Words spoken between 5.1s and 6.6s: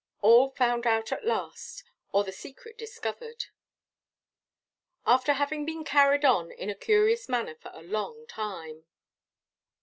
having been carried on